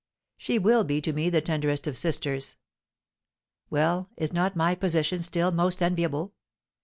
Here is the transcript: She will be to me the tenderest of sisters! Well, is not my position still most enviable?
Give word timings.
She 0.35 0.57
will 0.57 0.83
be 0.83 0.99
to 0.99 1.13
me 1.13 1.29
the 1.29 1.41
tenderest 1.41 1.85
of 1.85 1.95
sisters! 1.95 2.57
Well, 3.69 4.09
is 4.17 4.33
not 4.33 4.55
my 4.55 4.73
position 4.73 5.21
still 5.21 5.51
most 5.51 5.79
enviable? 5.79 6.33